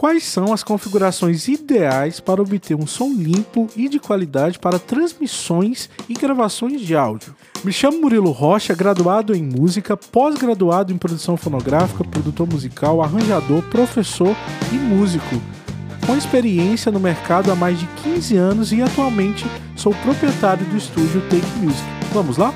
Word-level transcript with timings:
Quais 0.00 0.24
são 0.24 0.50
as 0.50 0.64
configurações 0.64 1.46
ideais 1.46 2.20
para 2.20 2.40
obter 2.40 2.74
um 2.74 2.86
som 2.86 3.12
limpo 3.12 3.68
e 3.76 3.86
de 3.86 3.98
qualidade 3.98 4.58
para 4.58 4.78
transmissões 4.78 5.90
e 6.08 6.14
gravações 6.14 6.80
de 6.80 6.96
áudio? 6.96 7.36
Me 7.62 7.70
chamo 7.70 8.00
Murilo 8.00 8.30
Rocha, 8.30 8.74
graduado 8.74 9.34
em 9.34 9.42
música, 9.42 9.98
pós-graduado 9.98 10.90
em 10.90 10.96
produção 10.96 11.36
fonográfica, 11.36 12.02
produtor 12.02 12.48
musical, 12.48 13.02
arranjador, 13.02 13.62
professor 13.64 14.34
e 14.72 14.76
músico. 14.76 15.36
Com 16.06 16.16
experiência 16.16 16.90
no 16.90 16.98
mercado 16.98 17.52
há 17.52 17.54
mais 17.54 17.78
de 17.78 17.86
15 18.02 18.38
anos 18.38 18.72
e 18.72 18.80
atualmente 18.80 19.44
sou 19.76 19.92
proprietário 19.96 20.64
do 20.64 20.78
estúdio 20.78 21.20
Take 21.28 21.58
Music. 21.58 21.84
Vamos 22.14 22.38
lá? 22.38 22.54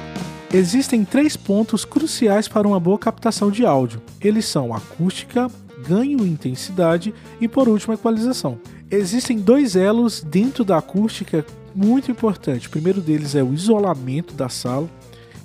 Existem 0.51 1.05
três 1.05 1.37
pontos 1.37 1.85
cruciais 1.85 2.49
para 2.49 2.67
uma 2.67 2.81
boa 2.81 2.99
captação 2.99 3.51
de 3.51 3.67
áudio. 3.67 4.01
Eles 4.19 4.47
são 4.47 4.73
acústica, 4.73 5.51
ganho 5.87 6.27
intensidade 6.27 7.15
e, 7.41 7.49
por 7.49 7.69
último, 7.69 7.95
equalização. 7.95 8.59
Existem 8.91 9.39
dois 9.39 9.77
elos 9.77 10.23
dentro 10.23 10.65
da 10.65 10.79
acústica 10.79 11.45
muito 11.75 12.11
importantes. 12.11 12.67
O 12.67 12.71
primeiro 12.71 13.01
deles 13.01 13.35
é 13.35 13.43
o 13.43 13.53
isolamento 13.53 14.35
da 14.35 14.49
sala 14.49 14.89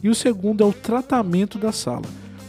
e 0.03 0.09
o 0.09 0.15
segundo 0.15 0.63
é 0.63 0.67
o 0.67 0.73
tratamento 0.73 1.57
da 1.57 1.71
sala. 1.71 2.05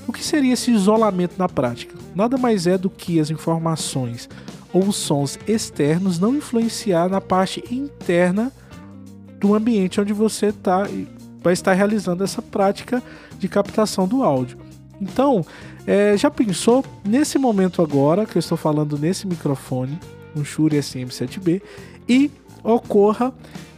O 0.07 0.13
que 0.13 0.23
seria 0.23 0.53
esse 0.53 0.71
isolamento 0.71 1.35
na 1.39 1.49
prática? 1.49 1.95
Nada 2.15 2.37
mais 2.37 2.67
é 2.67 2.77
do 2.77 2.91
que 2.91 3.21
as 3.21 3.31
informações 3.31 4.29
ou 4.73 4.85
os 4.85 4.97
sons 4.97 5.39
externos 5.47 6.19
não 6.19 6.35
influenciar 6.35 7.09
na 7.09 7.21
parte 7.21 7.63
interna 7.73 8.53
do 9.39 9.55
ambiente 9.55 10.01
onde 10.01 10.13
você 10.13 10.53
tá, 10.53 10.87
vai 11.43 11.53
estar 11.53 11.73
realizando 11.73 12.23
essa 12.23 12.43
prática 12.43 13.03
de 13.39 13.49
captação 13.49 14.07
do 14.07 14.23
áudio. 14.23 14.59
Então, 15.01 15.45
é, 15.87 16.17
já 16.17 16.31
pensou 16.31 16.85
nesse 17.05 17.39
momento 17.39 17.81
agora 17.81 18.27
que 18.27 18.37
eu 18.37 18.41
estou 18.41 18.59
falando 18.59 18.99
nesse 18.99 19.27
microfone, 19.27 19.99
um 20.37 20.45
Shure 20.45 20.79
SM7B, 20.79 21.63
e 22.09 22.31
ocorra 22.63 23.33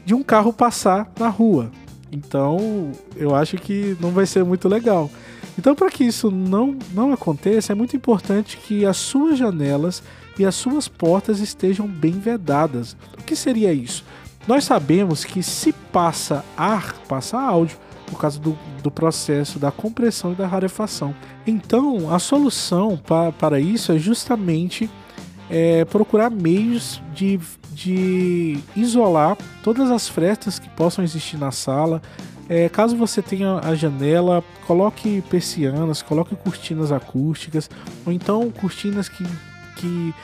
de 0.05 0.15
um 0.15 0.23
carro 0.23 0.53
passar 0.53 1.11
na 1.19 1.29
rua. 1.29 1.71
Então, 2.11 2.93
eu 3.17 3.35
acho 3.35 3.57
que 3.57 3.97
não 4.01 4.11
vai 4.11 4.27
ser 4.27 4.45
muito 4.45 4.69
legal. 4.69 5.11
Então, 5.59 5.75
para 5.75 5.91
que 5.91 6.05
isso 6.05 6.31
não, 6.31 6.77
não 6.93 7.13
aconteça, 7.13 7.73
é 7.73 7.75
muito 7.75 7.97
importante 7.97 8.57
que 8.57 8.85
as 8.85 8.97
suas 8.97 9.39
janelas 9.39 10.03
e 10.39 10.45
as 10.45 10.55
suas 10.55 10.89
portas 10.89 11.41
estejam 11.41 11.87
bem 11.87 12.13
vedadas. 12.13 12.97
O 13.19 13.23
que 13.23 13.37
seria 13.37 13.73
isso? 13.73 14.05
Nós 14.47 14.65
sabemos 14.65 15.25
que 15.25 15.43
se 15.43 15.73
passa 15.73 16.45
ar, 16.57 16.95
passa 17.07 17.39
áudio 17.39 17.79
por 18.13 18.21
causa 18.21 18.39
do, 18.39 18.57
do 18.83 18.91
processo 18.91 19.59
da 19.59 19.73
compressão 19.73 20.33
e 20.33 20.35
da 20.35 20.47
rarefação. 20.47 21.15
Então, 21.47 22.15
a 22.15 22.19
solução 22.19 22.99
pa, 22.99 23.33
para 23.33 23.59
isso 23.59 23.91
é 23.91 23.99
justamente 23.99 24.91
é, 25.49 25.87
procurar 25.87 26.29
meios 26.29 27.01
de, 27.15 27.41
de 27.71 28.59
isolar 28.77 29.39
todas 29.63 29.91
as 29.91 30.07
frestas 30.09 30.59
que 30.59 30.69
possam 30.69 31.03
existir 31.03 31.39
na 31.39 31.51
sala. 31.51 32.03
É, 32.51 32.69
caso 32.69 32.95
você 32.95 33.23
tenha 33.23 33.61
a 33.61 33.75
janela, 33.75 34.45
coloque 34.67 35.23
persianas, 35.31 36.03
coloque 36.03 36.37
cortinas 36.37 36.93
acústicas, 36.93 37.71
ou 38.05 38.13
então 38.13 38.51
cortinas 38.51 39.09
que, 39.09 39.25
que 39.77 40.15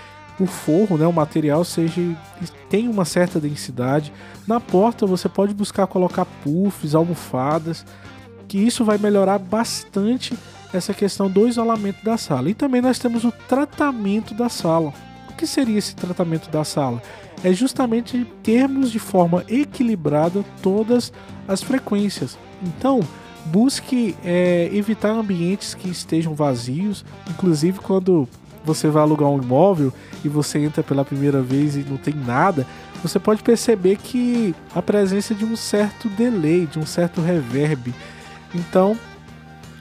o 0.41 0.47
forro, 0.47 0.97
né, 0.97 1.07
o 1.07 1.13
material 1.13 1.65
seja 1.65 2.01
tem 2.69 2.89
uma 2.89 3.05
certa 3.05 3.41
densidade. 3.41 4.13
Na 4.47 4.61
porta 4.61 5.07
você 5.07 5.29
pode 5.29 5.55
buscar 5.55 5.87
colocar 5.87 6.25
puffs, 6.25 6.95
almofadas, 6.95 7.85
que 8.47 8.59
isso 8.59 8.85
vai 8.85 8.99
melhorar 8.99 9.39
bastante 9.39 10.37
essa 10.73 10.93
questão 10.93 11.31
do 11.31 11.49
isolamento 11.49 12.05
da 12.05 12.17
sala. 12.17 12.51
E 12.51 12.55
também 12.55 12.81
nós 12.81 12.99
temos 12.99 13.25
o 13.25 13.33
tratamento 13.33 14.35
da 14.35 14.49
sala. 14.49 14.93
O 15.31 15.35
que 15.35 15.47
seria 15.47 15.79
esse 15.79 15.95
tratamento 15.95 16.51
da 16.51 16.65
sala? 16.65 17.03
É 17.43 17.53
justamente 17.53 18.27
termos 18.43 18.91
de 18.91 18.99
forma 18.99 19.45
equilibrada 19.49 20.45
todas 20.63 21.13
as 21.47 21.63
frequências. 21.63 22.37
Então, 22.63 23.01
busque 23.47 24.17
é, 24.25 24.69
evitar 24.73 25.11
ambientes 25.11 25.75
que 25.75 25.89
estejam 25.89 26.35
vazios, 26.35 27.05
inclusive 27.31 27.79
quando 27.79 28.29
você 28.65 28.89
vai 28.89 29.03
alugar 29.03 29.29
um 29.29 29.43
imóvel 29.43 29.93
e 30.25 30.29
você 30.29 30.59
entra 30.59 30.83
pela 30.83 31.05
primeira 31.05 31.43
vez 31.43 31.77
e 31.77 31.81
não 31.81 31.97
tem 31.97 32.15
nada, 32.15 32.67
você 33.03 33.19
pode 33.19 33.43
perceber 33.43 33.97
que 33.97 34.55
a 34.75 34.83
presença 34.83 35.35
de 35.35 35.45
um 35.45 35.57
certo 35.57 36.09
delay, 36.09 36.67
de 36.67 36.79
um 36.79 36.87
certo 36.87 37.21
reverb. 37.21 37.95
Então, 38.55 38.97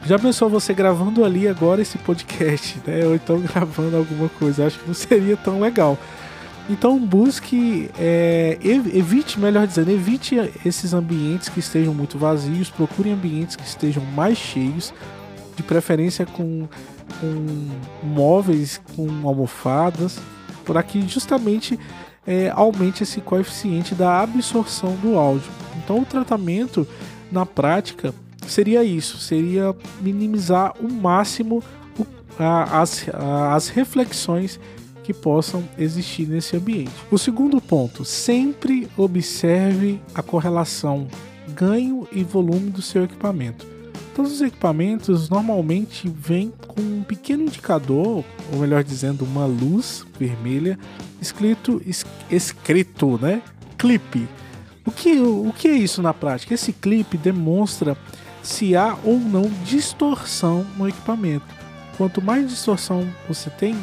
já 0.06 0.18
pensou 0.18 0.50
você 0.50 0.74
gravando 0.74 1.26
ali 1.26 1.48
agora 1.48 1.82
esse 1.82 1.98
podcast, 1.98 2.80
né? 2.86 3.06
Ou 3.06 3.16
então 3.16 3.40
gravando 3.42 3.98
alguma 3.98 4.30
coisa? 4.30 4.66
Acho 4.66 4.80
que 4.80 4.88
não 4.88 4.94
seria 4.94 5.36
tão 5.36 5.60
legal. 5.60 5.98
Então 6.70 7.00
busque, 7.00 7.90
é, 7.98 8.58
evite, 8.62 9.40
melhor 9.40 9.66
dizendo, 9.66 9.90
evite 9.90 10.36
esses 10.66 10.94
ambientes 10.94 11.48
que 11.48 11.60
estejam 11.60 11.94
muito 11.94 12.18
vazios, 12.18 12.70
procure 12.70 13.10
ambientes 13.10 13.56
que 13.56 13.66
estejam 13.66 14.04
mais 14.04 14.38
cheios, 14.38 14.94
de 15.58 15.64
preferência 15.64 16.26
com, 16.26 16.70
com 17.20 18.06
móveis, 18.06 18.80
com 18.96 19.28
almofadas, 19.28 20.20
para 20.64 20.84
que 20.84 21.06
justamente 21.08 21.78
é, 22.26 22.52
aumente 22.54 23.02
esse 23.04 23.20
coeficiente 23.20 23.96
da 23.96 24.22
absorção 24.22 24.96
do 24.98 25.18
áudio. 25.18 25.50
Então 25.78 26.02
o 26.02 26.06
tratamento 26.06 26.88
na 27.32 27.46
prática 27.46 28.14
seria 28.48 28.84
isso, 28.84 29.18
seria 29.18 29.76
minimizar 30.00 30.74
o 30.80 30.92
máximo 30.92 31.64
o, 31.98 32.06
a, 32.38 32.82
as, 32.82 33.10
a, 33.10 33.56
as 33.56 33.70
reflexões 33.70 34.60
que 35.04 35.14
possam 35.14 35.68
existir 35.78 36.28
nesse 36.28 36.56
ambiente. 36.56 36.92
O 37.10 37.18
segundo 37.18 37.60
ponto, 37.60 38.06
sempre 38.06 38.88
observe 38.96 40.00
a 40.14 40.22
correlação 40.22 41.08
ganho 41.48 42.08
e 42.12 42.24
volume 42.24 42.70
do 42.70 42.82
seu 42.82 43.06
equipamento. 43.06 43.77
Todos 44.18 44.32
os 44.32 44.42
equipamentos 44.42 45.30
normalmente 45.30 46.10
vêm 46.10 46.52
com 46.68 46.82
um 46.82 47.04
pequeno 47.04 47.44
indicador, 47.44 48.26
ou 48.52 48.60
melhor 48.60 48.84
dizendo, 48.84 49.24
uma 49.24 49.46
luz 49.46 50.04
vermelha 50.20 50.76
escrito 51.22 51.80
escrito, 52.28 53.20
né? 53.22 53.44
Clipe. 53.78 54.28
O 54.84 54.90
que, 54.90 55.20
o 55.20 55.54
que 55.56 55.68
é 55.68 55.74
isso 55.74 56.02
na 56.02 56.16
prática? 56.16 56.56
Esse 56.56 56.74
clipe 56.74 57.16
demonstra 57.16 57.96
se 58.42 58.76
há 58.76 58.98
ou 59.04 59.20
não 59.20 59.52
distorção 59.64 60.66
no 60.76 60.90
equipamento. 60.90 61.46
Quanto 61.96 62.20
mais 62.20 62.50
distorção 62.50 63.08
você 63.30 63.52
tem, 63.52 63.76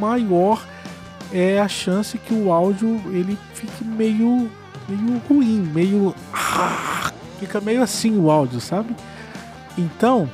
maior 0.00 0.66
é 1.30 1.60
a 1.60 1.68
chance 1.68 2.16
que 2.16 2.32
o 2.32 2.50
áudio 2.50 2.98
ele 3.12 3.36
fique 3.52 3.84
meio 3.84 4.50
meio 4.88 5.22
ruim, 5.28 5.70
meio 5.74 6.14
fica 7.38 7.60
meio 7.60 7.82
assim 7.82 8.18
o 8.18 8.30
áudio, 8.30 8.58
sabe? 8.58 8.96
Então, 9.76 10.28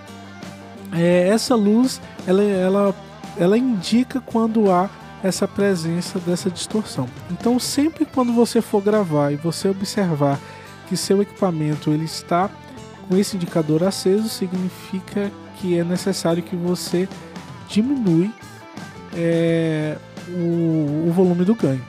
é, 0.92 1.28
essa 1.28 1.54
luz 1.54 2.00
ela, 2.26 2.42
ela, 2.42 2.94
ela 3.36 3.58
indica 3.58 4.20
quando 4.20 4.70
há 4.70 4.88
essa 5.22 5.48
presença 5.48 6.18
dessa 6.18 6.50
distorção. 6.50 7.08
Então, 7.30 7.58
sempre 7.58 8.04
quando 8.04 8.32
você 8.32 8.60
for 8.60 8.82
gravar 8.82 9.32
e 9.32 9.36
você 9.36 9.68
observar 9.68 10.38
que 10.88 10.96
seu 10.96 11.20
equipamento 11.20 11.90
ele 11.90 12.04
está 12.04 12.48
com 13.08 13.16
esse 13.16 13.36
indicador 13.36 13.82
aceso, 13.82 14.28
significa 14.28 15.30
que 15.56 15.78
é 15.78 15.82
necessário 15.82 16.42
que 16.42 16.54
você 16.54 17.08
diminui 17.68 18.30
é, 19.14 19.96
o, 20.28 21.08
o 21.08 21.12
volume 21.12 21.44
do 21.44 21.54
ganho. 21.54 21.84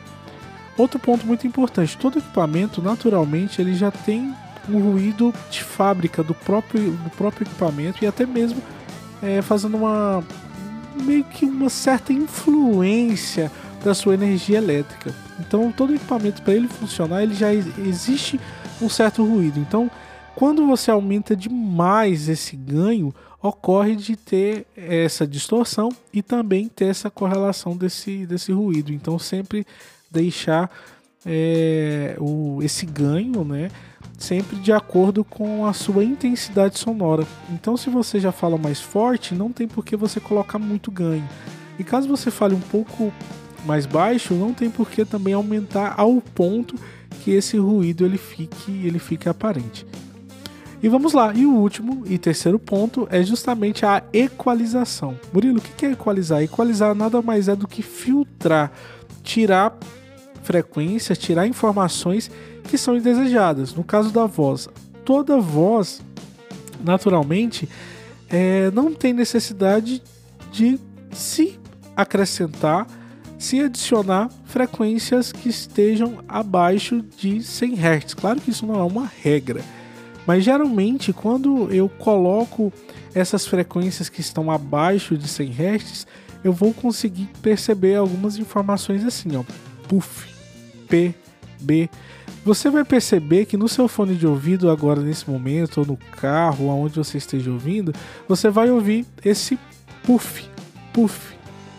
Outro 0.78 0.98
ponto 0.98 1.26
muito 1.26 1.46
importante: 1.46 1.98
todo 1.98 2.20
equipamento, 2.20 2.82
naturalmente, 2.82 3.62
ele 3.62 3.74
já 3.74 3.92
tem 3.92 4.34
um 4.70 4.92
ruído 4.92 5.34
de 5.50 5.64
fábrica 5.64 6.24
do 6.24 6.34
próprio, 6.34 6.92
do 6.92 7.10
próprio 7.12 7.46
equipamento 7.46 8.04
e 8.04 8.08
até 8.08 8.26
mesmo 8.26 8.62
é, 9.22 9.42
fazendo 9.42 9.78
uma 9.78 10.24
meio 11.04 11.24
que 11.24 11.46
uma 11.46 11.70
certa 11.70 12.12
influência 12.12 13.52
da 13.84 13.94
sua 13.94 14.14
energia 14.14 14.58
elétrica. 14.58 15.14
Então, 15.40 15.72
todo 15.72 15.96
equipamento 15.96 16.42
para 16.42 16.54
ele 16.54 16.68
funcionar, 16.68 17.24
ele 17.24 17.34
já 17.34 17.54
existe 17.54 18.40
um 18.82 18.90
certo 18.90 19.24
ruído. 19.24 19.60
Então, 19.60 19.90
quando 20.36 20.66
você 20.66 20.92
aumenta 20.92 21.36
demais 21.36 22.28
esse 22.28 22.56
ganho, 22.56 23.14
ocorre 23.42 23.96
de 23.96 24.16
ter 24.16 24.68
essa 24.76 25.26
distorção 25.26 25.90
e 26.14 26.22
também 26.22 26.68
ter 26.68 26.86
essa 26.86 27.10
correlação 27.10 27.76
desse, 27.76 28.26
desse 28.26 28.52
ruído. 28.52 28.92
Então, 28.92 29.18
sempre 29.18 29.66
deixar 30.12 30.70
é, 31.26 32.16
o, 32.20 32.60
esse 32.62 32.86
ganho, 32.86 33.44
né? 33.44 33.70
Sempre 34.20 34.58
de 34.58 34.72
acordo 34.72 35.24
com 35.24 35.66
a 35.66 35.74
sua 35.74 36.04
intensidade 36.04 36.78
sonora. 36.78 37.26
Então, 37.50 37.76
se 37.76 37.90
você 37.90 38.20
já 38.20 38.32
fala 38.32 38.58
mais 38.58 38.80
forte, 38.80 39.34
não 39.34 39.52
tem 39.52 39.68
por 39.68 39.84
que 39.84 39.96
você 39.96 40.20
colocar 40.20 40.60
muito 40.60 40.92
ganho. 40.92 41.28
E 41.80 41.84
caso 41.84 42.08
você 42.08 42.30
fale 42.30 42.54
um 42.54 42.60
pouco 42.60 43.12
mais 43.66 43.86
baixo, 43.86 44.34
não 44.34 44.54
tem 44.54 44.70
por 44.70 44.90
que 44.90 45.04
também 45.04 45.34
aumentar 45.34 45.96
ao 45.98 46.22
ponto 46.22 46.76
que 47.22 47.32
esse 47.32 47.58
ruído 47.58 48.06
ele 48.06 48.18
fique, 48.18 48.86
ele 48.86 49.00
fique 49.00 49.28
aparente. 49.28 49.86
E 50.82 50.88
vamos 50.88 51.12
lá, 51.12 51.34
e 51.34 51.46
o 51.46 51.54
último 51.54 52.04
e 52.06 52.18
terceiro 52.18 52.58
ponto 52.58 53.08
é 53.12 53.22
justamente 53.24 53.86
a 53.86 54.02
equalização. 54.14 55.20
Murilo, 55.34 55.58
o 55.58 55.62
que 55.62 55.86
é 55.86 55.92
equalizar? 55.92 56.42
Equalizar 56.42 56.96
nada 56.96 57.22
mais 57.22 57.50
é 57.50 57.56
do 57.56 57.68
que 57.68 57.82
filtrar 57.82 58.72
tirar 59.24 59.78
frequências, 60.42 61.18
tirar 61.18 61.46
informações 61.46 62.32
que 62.70 62.78
são 62.78 62.96
indesejadas. 62.96 63.74
No 63.74 63.84
caso 63.84 64.12
da 64.12 64.26
voz, 64.26 64.70
toda 65.04 65.40
voz, 65.40 66.02
naturalmente, 66.84 67.68
é, 68.30 68.70
não 68.72 68.94
tem 68.94 69.12
necessidade 69.12 70.02
de 70.52 70.80
se 71.12 71.60
acrescentar, 71.96 72.88
se 73.38 73.60
adicionar 73.60 74.30
frequências 74.46 75.32
que 75.32 75.50
estejam 75.50 76.20
abaixo 76.28 77.02
de 77.02 77.42
100 77.42 77.74
Hz. 77.74 78.14
Claro 78.14 78.40
que 78.40 78.52
isso 78.52 78.66
não 78.66 78.80
é 78.80 78.84
uma 78.84 79.12
regra, 79.22 79.62
mas 80.28 80.44
geralmente 80.44 81.12
quando 81.12 81.72
eu 81.74 81.90
coloco 81.90 82.72
essas 83.14 83.48
frequências 83.48 84.10
que 84.10 84.22
estão 84.22 84.52
abaixo 84.52 85.18
de 85.18 85.28
100 85.28 85.52
Hz, 85.52 86.08
eu 86.44 86.54
vou 86.54 86.74
conseguir 86.74 87.30
perceber 87.42 87.96
algumas 87.96 88.38
informações 88.38 89.04
assim, 89.04 89.36
ó, 89.36 89.44
puff, 89.88 90.30
P, 90.88 91.14
B. 91.60 91.90
Você 92.46 92.70
vai 92.70 92.86
perceber 92.86 93.46
que 93.46 93.58
no 93.58 93.68
seu 93.68 93.88
fone 93.88 94.16
de 94.16 94.26
ouvido 94.26 94.70
agora 94.70 95.02
nesse 95.02 95.30
momento 95.30 95.80
ou 95.80 95.86
no 95.86 95.98
carro, 95.98 96.70
aonde 96.70 96.96
você 96.96 97.18
esteja 97.18 97.52
ouvindo, 97.52 97.94
você 98.28 98.50
vai 98.50 98.72
ouvir 98.72 99.06
esse 99.24 99.60
puff, 100.04 100.50
puff. 100.94 101.38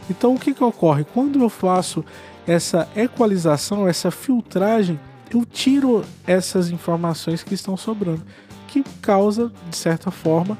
Então 0.08 0.34
o 0.34 0.38
que 0.38 0.52
que 0.52 0.62
ocorre 0.62 1.04
quando 1.04 1.42
eu 1.42 1.48
faço 1.48 2.04
essa 2.46 2.88
equalização, 2.94 3.88
essa 3.88 4.10
filtragem, 4.10 4.98
eu 5.32 5.44
tiro 5.46 6.04
essas 6.26 6.70
informações 6.70 7.42
que 7.42 7.54
estão 7.54 7.76
sobrando, 7.76 8.22
que 8.66 8.82
causa 9.00 9.52
de 9.70 9.76
certa 9.76 10.10
forma 10.10 10.58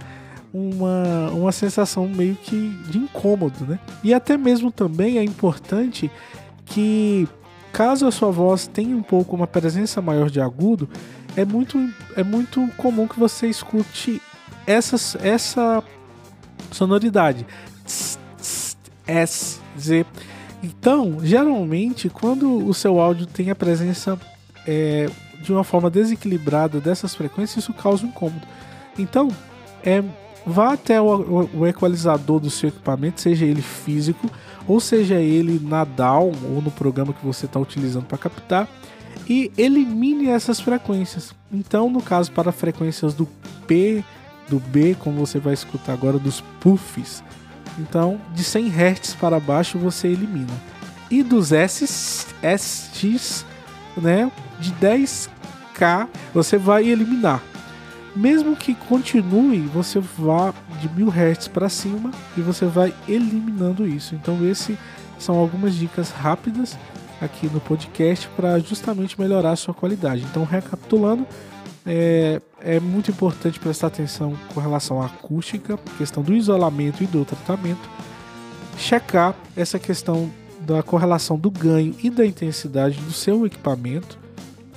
uma, 0.52 1.30
uma 1.30 1.52
sensação 1.52 2.08
meio 2.08 2.36
que 2.36 2.70
de 2.88 2.98
incômodo, 2.98 3.64
né? 3.66 3.78
E 4.02 4.12
até 4.12 4.36
mesmo 4.36 4.70
também 4.70 5.18
é 5.18 5.24
importante 5.24 6.10
que 6.64 7.28
caso 7.72 8.06
a 8.06 8.12
sua 8.12 8.30
voz 8.30 8.66
tenha 8.66 8.96
um 8.96 9.02
pouco 9.02 9.36
uma 9.36 9.46
presença 9.46 10.00
maior 10.00 10.30
de 10.30 10.40
agudo, 10.40 10.88
é 11.36 11.44
muito, 11.44 11.78
é 12.16 12.22
muito 12.22 12.66
comum 12.76 13.06
que 13.06 13.18
você 13.18 13.48
escute 13.48 14.20
essas, 14.66 15.16
essa 15.16 15.82
sonoridade. 16.70 17.46
S, 19.06 19.60
Z. 19.78 20.06
Então, 20.62 21.18
geralmente, 21.22 22.08
quando 22.08 22.66
o 22.66 22.72
seu 22.74 23.00
áudio 23.00 23.26
tem 23.26 23.50
a 23.50 23.54
presença 23.54 24.18
é, 24.66 25.08
de 25.42 25.52
uma 25.52 25.64
forma 25.64 25.90
desequilibrada 25.90 26.80
dessas 26.80 27.14
frequências, 27.14 27.64
isso 27.64 27.72
causa 27.72 28.04
um 28.04 28.10
incômodo. 28.10 28.46
Então, 28.98 29.28
é 29.82 30.02
Vá 30.46 30.72
até 30.72 31.00
o, 31.00 31.48
o, 31.54 31.66
equalizador 31.66 32.40
do 32.40 32.50
seu 32.50 32.70
equipamento, 32.70 33.20
seja 33.20 33.44
ele 33.44 33.62
físico 33.62 34.30
ou 34.66 34.80
seja 34.80 35.16
ele 35.16 35.60
na 35.62 35.84
DAW 35.84 36.32
ou 36.44 36.62
no 36.62 36.70
programa 36.70 37.12
que 37.12 37.24
você 37.24 37.46
está 37.46 37.58
utilizando 37.58 38.06
para 38.06 38.18
captar, 38.18 38.68
e 39.28 39.50
elimine 39.56 40.28
essas 40.28 40.60
frequências. 40.60 41.34
Então, 41.52 41.90
no 41.90 42.02
caso, 42.02 42.32
para 42.32 42.52
frequências 42.52 43.14
do 43.14 43.26
P, 43.66 44.04
do 44.48 44.58
B, 44.58 44.96
como 44.98 45.24
você 45.24 45.38
vai 45.38 45.54
escutar 45.54 45.92
agora, 45.92 46.18
dos 46.18 46.40
puffs, 46.60 47.22
então 47.78 48.20
de 48.34 48.42
100 48.44 48.68
Hz 48.68 49.14
para 49.14 49.38
baixo 49.40 49.78
você 49.78 50.08
elimina. 50.08 50.52
E 51.10 51.22
dos 51.22 51.52
S, 51.52 52.26
SX, 52.42 53.44
né, 53.96 54.30
de 54.60 54.72
10K 54.72 56.08
você 56.32 56.56
vai 56.56 56.88
eliminar 56.88 57.42
mesmo 58.14 58.56
que 58.56 58.74
continue, 58.74 59.60
você 59.60 60.00
vá 60.00 60.52
de 60.80 60.88
mil 60.90 61.08
hertz 61.08 61.48
para 61.48 61.68
cima 61.68 62.10
e 62.36 62.40
você 62.40 62.66
vai 62.66 62.94
eliminando 63.08 63.86
isso. 63.86 64.14
Então, 64.14 64.44
esse 64.46 64.76
são 65.18 65.36
algumas 65.36 65.74
dicas 65.74 66.10
rápidas 66.10 66.76
aqui 67.20 67.46
no 67.46 67.60
podcast 67.60 68.28
para 68.36 68.58
justamente 68.58 69.20
melhorar 69.20 69.52
a 69.52 69.56
sua 69.56 69.74
qualidade. 69.74 70.22
Então, 70.22 70.44
recapitulando, 70.44 71.26
é, 71.86 72.40
é 72.60 72.80
muito 72.80 73.10
importante 73.10 73.58
prestar 73.58 73.88
atenção 73.88 74.36
com 74.52 74.60
relação 74.60 75.00
à 75.00 75.06
acústica, 75.06 75.78
questão 75.98 76.22
do 76.22 76.34
isolamento 76.34 77.02
e 77.02 77.06
do 77.06 77.24
tratamento, 77.24 77.88
checar 78.76 79.34
essa 79.56 79.78
questão 79.78 80.30
da 80.60 80.82
correlação 80.82 81.38
do 81.38 81.50
ganho 81.50 81.94
e 82.02 82.10
da 82.10 82.24
intensidade 82.26 83.00
do 83.00 83.12
seu 83.12 83.46
equipamento 83.46 84.18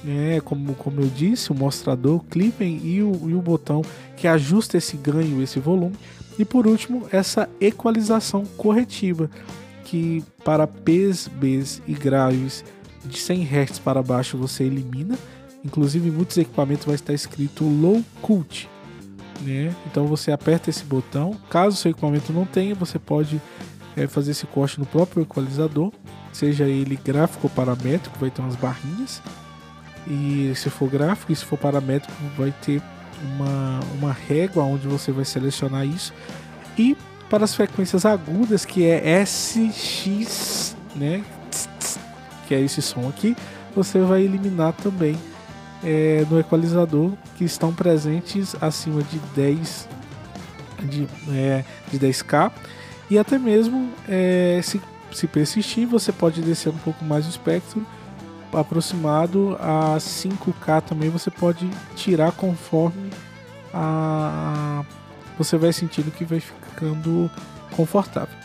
é, 0.08 0.42
como, 0.42 0.76
como 0.76 1.02
eu 1.02 1.08
disse, 1.08 1.52
o 1.52 1.56
mostrador, 1.56 2.24
clipping 2.30 2.82
e 2.84 3.02
o, 3.02 3.30
e 3.30 3.34
o 3.34 3.42
botão 3.42 3.82
que 4.18 4.28
ajusta 4.28 4.78
esse 4.78 4.98
ganho, 4.98 5.42
esse 5.42 5.60
volume. 5.60 5.96
E 6.38 6.44
por 6.44 6.68
último, 6.68 7.08
essa 7.12 7.48
equalização 7.62 8.44
corretiva, 8.58 9.30
que 9.86 10.24
para 10.44 10.66
P's, 10.68 11.28
B's 11.28 11.82
e 11.88 11.94
graves 11.94 12.64
de 13.06 13.18
100 13.20 13.44
Hz 13.44 13.80
para 13.80 14.02
baixo 14.02 14.38
você 14.38 14.64
elimina. 14.64 15.18
Inclusive, 15.64 16.10
em 16.10 16.12
muitos 16.12 16.38
equipamentos 16.38 16.86
vai 16.86 16.96
estar 16.96 17.14
escrito 17.14 17.64
Low 17.64 18.04
Cut. 18.22 18.70
Né? 19.42 19.74
Então 19.86 20.08
você 20.08 20.32
aperta 20.32 20.70
esse 20.70 20.84
botão. 20.84 21.38
Caso 21.50 21.78
seu 21.78 21.92
equipamento 21.92 22.34
não 22.34 22.46
tenha, 22.46 22.76
você 22.76 22.98
pode 22.98 23.42
é, 23.96 24.08
fazer 24.08 24.32
esse 24.32 24.46
corte 24.48 24.80
no 24.80 24.86
próprio 24.86 25.24
equalizador, 25.24 25.92
seja 26.32 26.66
ele 26.66 26.96
gráfico 26.96 27.48
ou 27.48 27.50
paramétrico, 27.50 28.18
vai 28.20 28.30
ter 28.30 28.42
umas 28.42 28.56
barrinhas. 28.56 29.22
E 30.08 30.52
se 30.56 30.70
for 30.70 30.90
gráfico 30.90 31.32
e 31.32 31.36
se 31.36 31.46
for 31.46 31.58
paramétrico, 31.58 32.14
vai 32.38 32.54
ter 32.62 32.82
uma, 33.36 33.80
uma 33.98 34.12
régua 34.12 34.64
onde 34.64 34.88
você 34.88 35.12
vai 35.12 35.26
selecionar 35.26 35.86
isso. 35.86 36.14
E 36.78 36.98
para 37.30 37.46
as 37.46 37.56
frequências 37.56 38.06
agudas, 38.06 38.66
que 38.66 38.86
é 38.86 39.24
SX, 39.26 40.76
né? 40.96 41.24
Que 42.48 42.56
é 42.56 42.62
esse 42.62 42.82
som 42.82 43.08
aqui, 43.08 43.36
você 43.76 44.00
vai 44.00 44.22
eliminar 44.22 44.74
também 44.74 45.18
é, 45.84 46.26
no 46.30 46.40
equalizador 46.40 47.12
que 47.38 47.44
estão 47.44 47.74
presentes 47.74 48.56
acima 48.62 49.04
de 49.04 49.20
10 49.36 49.90
de, 50.84 51.08
é, 51.32 51.64
de 51.92 52.00
10k 52.00 52.52
e 53.10 53.18
até 53.18 53.38
mesmo 53.38 53.90
é, 54.08 54.60
se, 54.64 54.82
se 55.12 55.28
persistir 55.28 55.88
você 55.88 56.12
pode 56.12 56.42
descer 56.42 56.70
um 56.70 56.78
pouco 56.78 57.04
mais 57.04 57.26
o 57.26 57.30
espectro 57.30 57.86
aproximado 58.54 59.58
a 59.60 59.98
5K 59.98 60.82
também 60.82 61.10
você 61.10 61.32
pode 61.32 61.70
tirar 61.96 62.32
conforme 62.32 63.10
a 63.74 64.84
você 65.38 65.58
vai 65.58 65.74
sentindo 65.74 66.12
que 66.12 66.24
vai 66.24 66.40
ficando 66.40 67.30
confortável. 67.76 68.38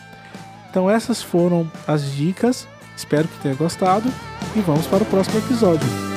Então 0.69 0.89
essas 0.89 1.21
foram 1.21 1.71
as 1.87 2.11
dicas. 2.11 2.67
Espero 2.95 3.27
que 3.27 3.39
tenha 3.39 3.55
gostado 3.55 4.11
e 4.55 4.59
vamos 4.59 4.87
para 4.87 5.03
o 5.03 5.05
próximo 5.05 5.37
episódio. 5.39 6.08